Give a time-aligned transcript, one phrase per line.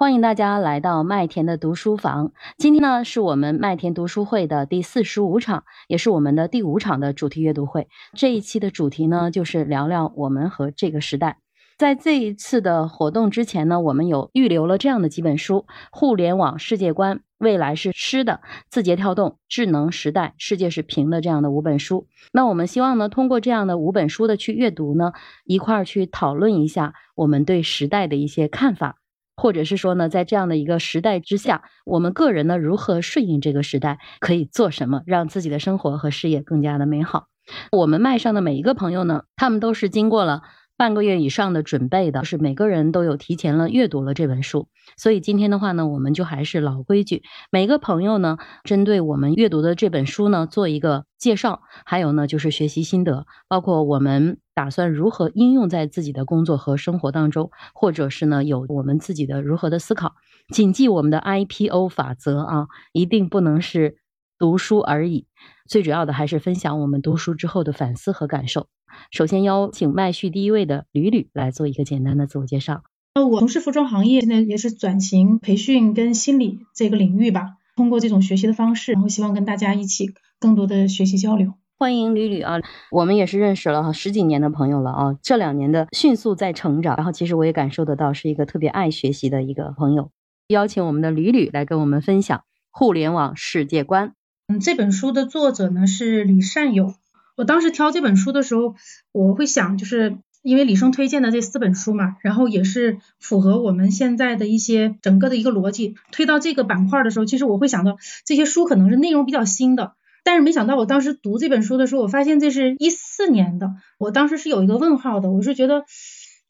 [0.00, 2.32] 欢迎大家来到麦田的读书房。
[2.56, 7.86] 今天呢，是我们麦田读书会的第四十五场，也是我们的第五场的主题阅读会。
[8.14, 11.36] 这一期的主题呢，就是聊聊我们和这个时代。
[11.76, 18.32] 在这一次的活动之前呢，我们有预留了这样的几本书：《互联网世界观》、《未来是吃的》、
[18.70, 22.06] 《字节跳动》、《智能时代》、《世界是平的》这样的五本书。
[22.32, 25.12] 那我们希望呢，通过这样的五本书的去阅读呢，
[25.44, 28.96] 一块儿去讨论一下我们对时代的一些看法。
[29.40, 37.28] 或者是说呢，在这样的一个时代之下，我们个人呢如何顺应这个时代，可以做什么，让自己的生活和事业更加的美好？
[37.72, 40.42] 我们麦上的每一个朋友呢，他们都是经过了。
[40.80, 60.14] 半个月以上的准备的是每个人都有提前了阅读了这本书，所以今天的话呢，我们就还是老规矩，每个朋友呢，针对我们阅读的这本书呢，做一个介绍，还有呢就是学习心得，包括我们打算如何应用在自己的工作和生活当中，或者是呢有我们自己的如何的思考，
[60.48, 63.98] 谨记我们的 IPO 法则啊，一定不能是
[64.40, 65.26] 读书而已，
[65.68, 68.68] 最主要的还是分享我们读书之后的反思和感受。
[69.10, 72.82] 首先邀请麦序第一位的吕吕来做一个简单的自我介绍。
[73.12, 77.48] 呃，我从事服装行业，现在也是转型培训跟心理这个领域吧。
[77.76, 81.52] 通过这种学习的方式，然后希望跟大家一起更多的学习交流。
[81.78, 82.54] 欢迎吕吕啊，
[82.90, 85.18] 我们也是认识了十几年的朋友了啊。
[85.22, 90.10] 这两年的迅速在成长，然后其实我也感受得到是一个特别爱学习的一个朋友。
[90.48, 94.14] 邀请我们的吕吕来跟我们分享互联网世界观。
[94.50, 96.94] 嗯，这本书的作者呢是李善友。
[97.36, 98.74] 我当时挑这本书的时候，
[99.12, 105.94] 我会想，就是因为李生推荐的这四本书嘛，然后也是符合我们现在的一些整个的一个逻辑。
[106.10, 109.92] 推到这个板块的时候，其实我会想到这些书可能是内容比较新的，
[110.24, 115.84] 但是没想到我当时读这本书的时候，我发现这是一四年的，我当时是有一个问号的，我是觉得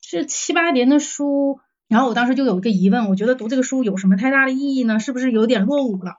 [0.00, 4.98] 是七八年的书，然后我当时就有一个疑问，我觉得读这个书有什么太大的意义呢？
[5.00, 6.14] 是不是有点落伍了？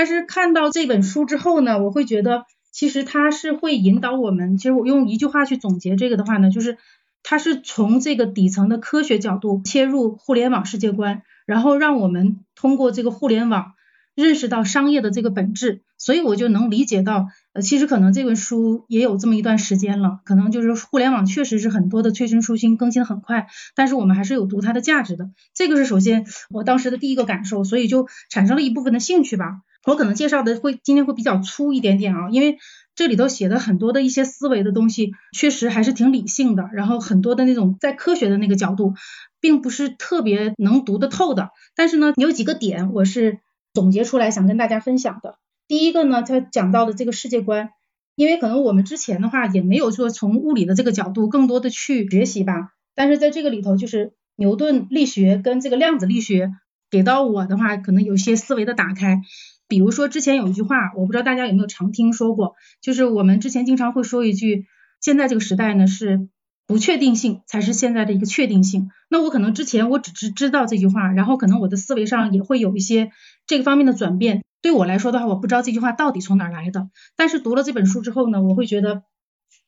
[0.00, 2.46] 但是看到这本书之后呢，我会觉得。
[2.72, 6.78] 其实它是会引导我们，其实我用一句话去总结这个的话呢，就是
[7.22, 13.72] 它是从这个底层的科学角度切入互联网世界观，然后让我们通过这个互联网
[14.14, 15.82] 认识到商业的这个本质。
[15.98, 25.28] 所以我就能理解到，呃，其实可能这本书也有这么一段时间了，可能就是互联网确实是很多的催生出新，更新很快，但是我们还是有读它的价值的。
[25.52, 29.60] 这个是首先我当时的第一个感受，所以就产生了一部分的兴趣吧。
[29.86, 32.58] 我可能介绍的会今天会比较粗一点点啊，因为
[32.94, 38.94] 这里头写的很多的一些思维的东西，确实还是挺理性的，然后很多的那种在科学的那个角度，
[39.40, 41.50] 并不是特别能读得透的。
[41.74, 43.38] 但是呢，有几个点我是
[43.72, 45.38] 总结出来想跟大家分享的。
[45.66, 47.70] 第一个呢，他讲到的这个世界观，
[48.16, 56.50] 因为可能我们之前的话也没有说从物理的这个角度更多的去学习吧，但是在这个里头，就是牛顿力学跟这个量子力学
[56.90, 59.22] 给到我的话，可能有些思维的打开。
[59.70, 64.66] 比如说，之前有一句话，我不知道大家有没有常听说过，就是我们之前经常会说一句，
[65.00, 66.28] 现在这个时代呢是
[66.66, 68.90] 不确定性才是现在的一个确定性。
[69.08, 73.12] 那我可能之前我只知知道这句话，然后可能我的思维上也会有一些
[73.46, 74.42] 这个方面的转变。
[74.60, 76.90] 对我来说的话，我不知道这句话到底从哪来的。
[77.16, 79.04] 但是读了这本书之后呢，我会觉得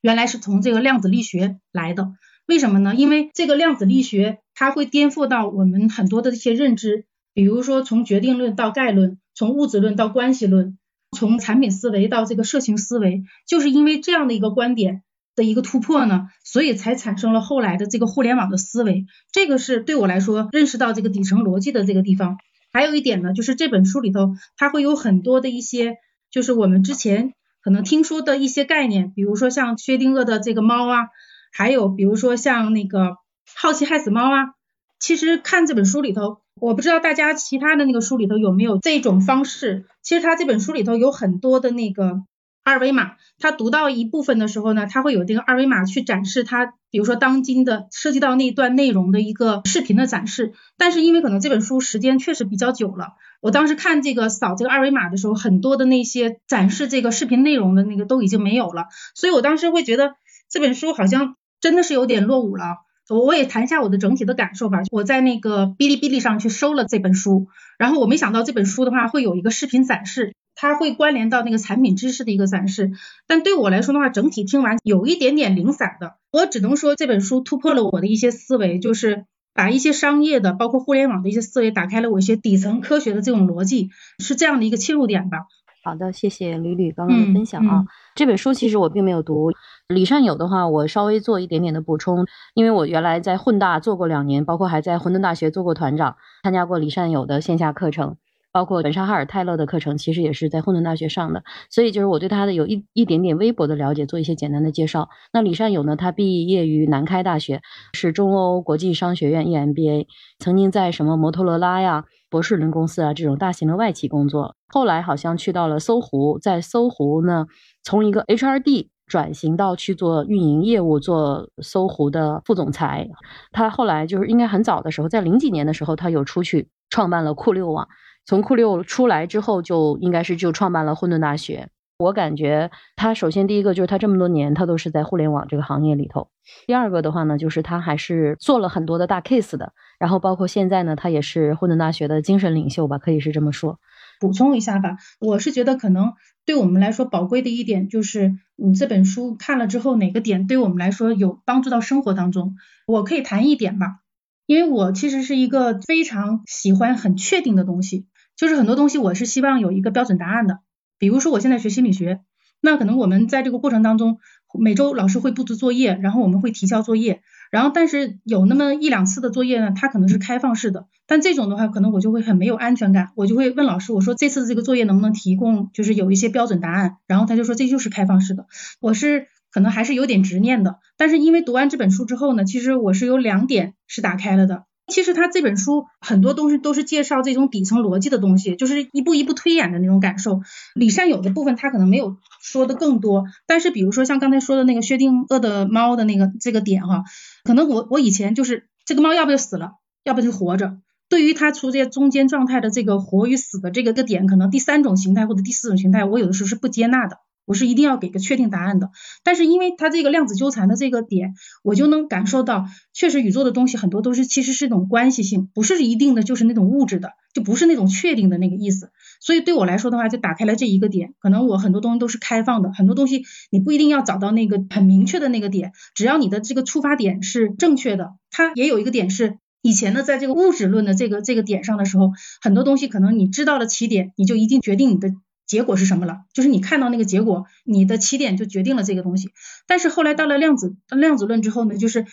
[0.01, 2.12] 原来是从这个量子力学来的。
[2.47, 2.97] 为什么呢？
[2.97, 9.21] 因为这个量子力学它会颠覆到我们很多的一些认知，比如说从决定论到概论。
[9.34, 10.78] 从物质论到关系论，
[11.16, 15.03] 从产品思维到这个社群思维，就是因为这样的一个观点
[15.34, 19.06] 的一个突破呢，所以才产生了后来的这个互联网的思维。
[19.32, 22.37] 这个是对我来说认识到这个底层逻辑的这个地方。
[22.72, 25.97] 还有一点呢，就是这本书里头它会有很多的一些，
[26.31, 27.32] 就是我们之前
[27.62, 31.09] 可能听说的一些概念，比如说像薛定谔的这个猫啊，
[31.53, 33.16] 还有比如说像那个
[33.56, 34.54] 好奇害死猫啊。
[35.00, 36.42] 其实看这本书里头。
[36.61, 39.87] 我不知道大家其他的那个书里头有没有这种方式。
[40.03, 42.23] 其实他这本书里头有很多的那个
[42.63, 50.53] 二维码，他读到一部分的时候呢，他会有这个二维码去展示他，比如说当今的涉及到那段内容的一个视频的展示。
[50.77, 58.87] 但是因为可能这本书时间确实比较久了，我当时看这个扫这个二维码的时候，很多的那些展示这个视频内容的那个都已经没有了，
[59.17, 60.15] 所以我当时会觉得
[60.49, 62.65] 这本书好像真的是有点落伍了。
[63.08, 64.78] 我我也谈一下我的整体的感受吧。
[64.90, 72.93] 我在那个哔哩哔哩上去收了这本书，然后我没想到这本书的话会有一个视频展示，它会关联到那个产品知识的一个展示。
[73.26, 76.14] 但对我来说的话，整体听完有一点点零散的。
[76.31, 85.38] 我只能说这本书突破了我的一些思维，就是把一些商业的，包括互联网的一些思维打开了我一些底层科学的这种逻辑，是这样的一个切入点吧。
[85.84, 87.84] 好的，谢谢吕吕刚刚的分享啊。
[88.14, 89.50] 这本书其实我并没有读，
[89.88, 92.25] 李善友的话我稍微做一点点的补充，
[92.55, 98.17] 因为我原来在混大做过两年，包括还在混沌大学做过团长，参加过李善友的线下课程。
[98.52, 105.08] 包括本沙哈尔泰勒的课程，其实也是在混沌大学上的，所以就是我对他的有一一点点微薄的了解，做一些简单的介绍。
[105.32, 107.62] 那李善友呢，他毕业于南开大学，
[107.94, 110.06] 是中欧国际商学院 EMBA，
[110.38, 117.46] 曾经在什么摩托罗拉呀、博士伦公司啊这种大型的外企工作，后来好像去到了搜狐，在搜狐呢，
[117.82, 123.08] 从一个 HRD 转型到去做运营业务，做搜狐的副总裁。
[123.50, 127.88] 他后来就是应该很早的时候，在零几年的时候，他有出去创办了酷六网。
[128.25, 131.69] 从酷六出来之后，就应该是就创办了混沌大学。
[131.99, 136.31] 我感觉他首先第一个就是他这么多年他都是在互联网这个行业里头。
[136.67, 139.73] 第二个的话呢，就是他还是做了很多的大 case 的。
[140.01, 143.79] 然后包括现在呢，他也是混沌大学的精神领袖吧，可以是这么说。
[144.19, 146.15] 补充一下吧，我是觉得可能
[146.45, 153.99] 对我们来说宝贵的一点就是，你这本书看了之后哪个点对我们来说有帮助到生活当中，我可以谈一点吧。
[154.47, 158.09] 因为我其实是一个非常喜欢很确定的东西。
[158.43, 160.59] 就是很多东西我是希望有一个标准答案的，
[160.99, 162.23] 比如说我现在学心理学，
[162.61, 164.19] 那可能我们在这个过程当中，
[164.59, 167.23] 每周老师会布置作业，然后我们会提交作业，
[167.53, 178.47] 然后但是有那么一两次的作业呢，它可能是开放式的，但这种的话可能我就会很没有安全感，我就会问老师，我说这次这个作业能不能提供就是有一些标准答案，然后他就说这就是开放式的，
[178.81, 184.65] 我是可能还是有点执念的，但是因为读完这本书之后呢，其实我是有两点是打开了的。
[184.93, 190.43] 其实他这本书很多东西都是介绍这种底层逻辑的东西，就是一步一步推演的那种感受。
[190.75, 197.05] 李善友的部分他可能没有说的更多，但是比如说像刚才说的那个薛定谔的猫的那个这个点哈，
[197.43, 199.73] 可能我我以前就是这个猫要不就死了，
[200.05, 200.77] 要不就活着。
[201.09, 207.17] 对于它出现中间状态的这个活与死的这个个点，可能第三种形态或者第四种形态，我有的时候是不接纳的。
[207.52, 208.88] 我是一定要给个确定答案的，
[209.22, 212.64] 但是因为它这个量子纠缠的这个点，我就能感受到，
[212.94, 218.90] 确实宇宙的东西很多都是其实是一种关系性，不是一定的就是那种物质的，就不是那种确定的那个意思。
[219.20, 228.14] 所以对我来说的话，就打开了这一个点，可能我很多东西都是开放的，很多东西你不一定要找到那个很明确的那个点，只要你的这个出发点是正确的。
[228.31, 235.10] 它也有一个点是，以前呢，在这个物质论的这个这个点上的时候，很多东西可能你知道了起点，你就一定决定你的。
[235.52, 236.22] 结果是什么了？
[236.32, 239.32] 就是你看到那个结果，你的起点就决定了这个东西。
[239.66, 242.06] 但是后来到了量子量子论之后呢，就是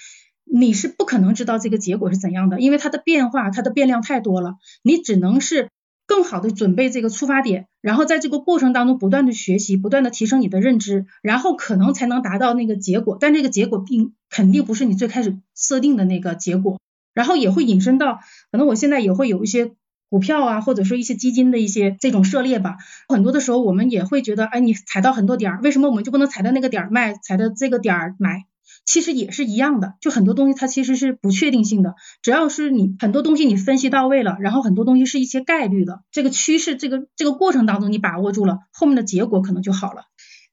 [0.44, 4.56] 你是不可能知道这个结果是怎样的，因为它的变化，它的变量太多了。
[4.84, 5.70] 你只能是
[6.06, 13.18] 更好的准备这个出发点，然后在这个过程当中不断的学习，不断的提升你的认知，然后可能才能达到那个结果。
[13.22, 16.78] 但这个结果并肯定不是你最开始设定的那个结果，
[17.14, 18.20] 然后也会引申到，
[18.52, 19.72] 可能我现在也会有一些。
[20.10, 22.78] 股票啊，或者说一些基金的一些这种涉猎吧，
[23.08, 28.46] 很多的时候我们也会觉得，哎，你踩到很多点儿，为什么我们就不能踩到那个点儿卖，踩到这个点儿买？
[28.86, 40.06] 其实也是一样的，就很多东西它其实是不确定性的，只要是你很多东西你分析到位了，然后很多东西是一些概率的，这个趋势这个这个过程当中你把握住了，后面的结果可能就好了。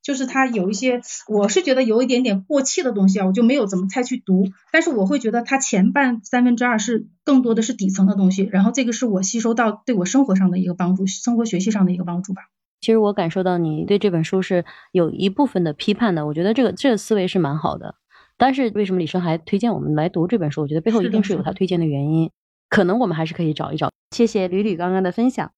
[0.06, 4.44] 就是它有一些，我是觉得有一点点过气的东西啊，我就没有怎么太去读。
[4.70, 12.42] 但是我会觉得它前半三分之二是更多的是底层的东西，然后这个是我吸收到对我生活上的一个帮助，生活学习上的一个帮助吧。
[12.80, 17.96] 其实我感受到你对这本书是有一部分的批判的，我觉得这个这个思维是蛮好的。
[18.38, 20.62] 但是为什么李生还推荐我们来读这本书？
[20.62, 22.30] 我觉得背后一定是有他推荐的原因，
[22.68, 23.90] 可能我们还是可以找一找。
[24.14, 25.50] 谢谢吕吕刚刚的分享。